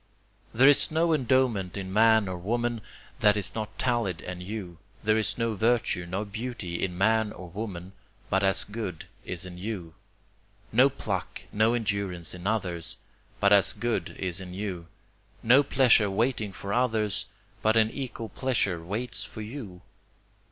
[0.51, 2.81] There is no endowment in man or woman
[3.19, 7.47] that is not tallied in you; There is no virtue, no beauty, in man or
[7.49, 7.91] woman,
[8.27, 9.93] but as good is in you;
[10.71, 12.97] No pluck, no endurance in others,
[13.39, 14.87] but as good is in you;
[15.43, 17.27] No pleasure waiting for others,
[17.61, 19.83] but an equal pleasure waits for you.